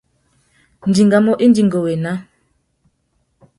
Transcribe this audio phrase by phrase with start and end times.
[0.89, 2.13] Nʼdingamú indi ngu wô ena.